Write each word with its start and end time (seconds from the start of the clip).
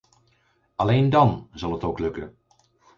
Alleen 0.75 1.09
dan 1.09 1.49
zal 1.53 1.71
het 1.71 1.83
ook 1.83 1.99
lukken. 1.99 2.37